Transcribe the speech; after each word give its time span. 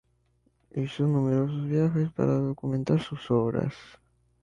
Hizo 0.73 1.03
numerosos 1.05 1.67
viajes 1.67 2.09
para 2.09 2.33
documentar 2.33 2.99
sus 3.03 3.29
obras. 3.29 3.75